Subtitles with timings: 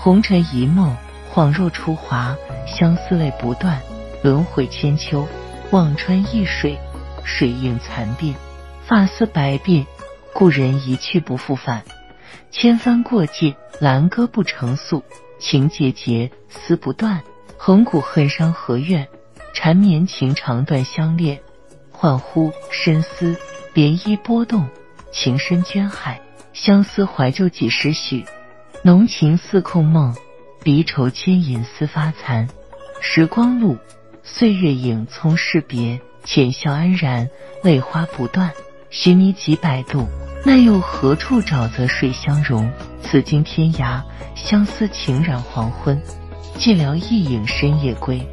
[0.00, 0.96] 红尘一梦，
[1.34, 2.36] 恍若初华，
[2.66, 3.80] 相思泪不断，
[4.22, 5.26] 轮回千秋。
[5.70, 6.78] 望穿易水，
[7.24, 8.32] 水映残鬓，
[8.86, 9.84] 发丝白鬓，
[10.32, 11.82] 故人一去不复返。
[12.50, 15.02] 千帆过尽，兰歌不成诉，
[15.38, 17.20] 情节节，丝不断。
[17.58, 19.06] 横骨恨伤何怨？
[19.52, 21.38] 缠绵情长断相恋。
[21.92, 23.36] 恍惚深思，
[23.74, 24.66] 涟漪波动，
[25.12, 26.20] 情深娟海。
[26.54, 28.24] 相思怀旧几时许？
[28.84, 30.14] 浓情似空梦，
[30.62, 32.48] 离愁牵引丝发残。
[33.00, 33.76] 时光路，
[34.22, 37.28] 岁月影匆逝别，浅笑安然，
[37.62, 38.50] 泪花不断。
[38.90, 40.06] 寻你几百度，
[40.44, 42.70] 奈又何处沼泽水相融？
[43.02, 44.00] 此经天涯，
[44.34, 46.00] 相思情染黄昏。
[46.56, 48.26] 寂寥一影深夜归，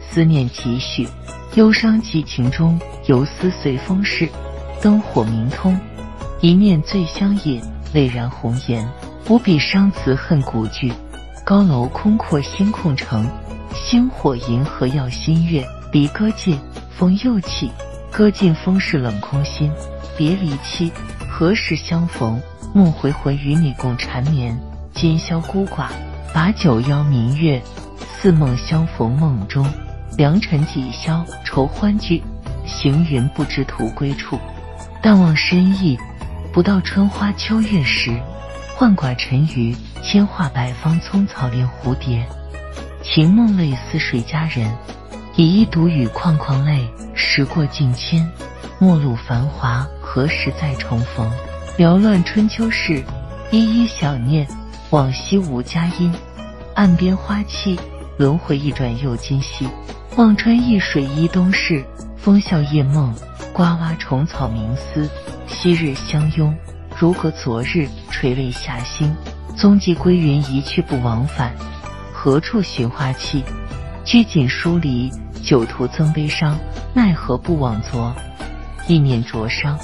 [0.00, 1.06] 思念几许？
[1.54, 4.28] 忧伤寄情中，游丝随风逝。
[4.80, 5.78] 灯火明通。
[6.40, 7.62] 一念醉香饮，
[7.92, 8.88] 泪染红颜。
[9.30, 10.92] 无比伤词恨古句，
[11.44, 13.24] 高楼空阔心空城。
[13.72, 16.58] 星火银河耀新月，离歌尽，
[16.90, 17.70] 风又起。
[18.10, 19.70] 歌尽风是冷空心，
[20.18, 20.90] 别离期，
[21.30, 22.42] 何时相逢？
[22.74, 24.58] 梦回魂与你共缠绵，
[24.94, 25.86] 今宵孤寡，
[26.34, 27.62] 把酒邀明月，
[28.18, 29.64] 似梦相逢梦中。
[30.18, 32.20] 良辰几宵愁欢聚，
[32.66, 34.36] 行云不知途归处。
[35.00, 35.96] 淡忘深意。
[36.52, 38.20] 不到春花秋月时，
[38.80, 42.26] 浣寡沉鱼，千画百方，葱草恋蝴蝶。
[43.02, 44.74] 情梦泪似水佳人？
[45.36, 46.88] 以一独语况况泪。
[47.12, 48.26] 时过境迁，
[48.78, 51.30] 陌路繁华，何时再重逢？
[51.76, 53.04] 缭乱春秋事，
[53.50, 54.48] 依依想念。
[54.88, 56.10] 往昔无佳音，
[56.74, 57.78] 岸边花期。
[58.16, 59.68] 轮回一转又今夕。
[60.16, 61.84] 望穿一水一东逝，
[62.16, 63.14] 风笑夜梦，
[63.52, 65.06] 呱呱虫草鸣思。
[65.46, 66.56] 昔日相拥，
[67.00, 69.16] 如何昨日，垂泪下心。
[69.56, 71.50] 踪迹归云，一去不往返。
[72.12, 73.42] 何处寻花期？
[74.04, 75.10] 拘谨疏离，
[75.42, 76.58] 酒徒增悲伤。
[76.92, 78.14] 奈何不往昨？
[78.86, 79.78] 一念灼伤。